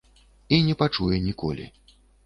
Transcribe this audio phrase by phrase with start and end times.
[0.57, 1.73] І не пачуе ніколі.